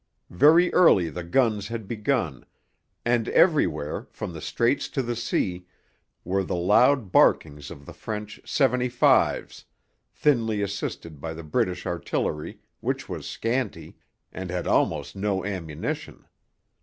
[0.31, 2.43] Very early the guns had begun,
[3.05, 5.67] and everywhere, from the Straits to the sea,
[6.23, 9.65] were the loud barkings of the French 'seventy fives,'
[10.11, 13.95] thinly assisted by the British artillery, which was scanty,
[14.33, 16.25] and had almost no ammunition.